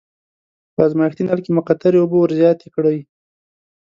په 0.73 0.79
ازمایښتي 0.87 1.23
نل 1.29 1.39
کې 1.45 1.51
مقطرې 1.57 1.97
اوبه 2.01 2.17
ور 2.19 2.31
زیاتې 2.39 2.67
کړئ. 2.75 2.97